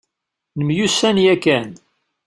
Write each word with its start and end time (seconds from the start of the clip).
Nemyussan 0.57 1.17
yakan. 1.25 1.67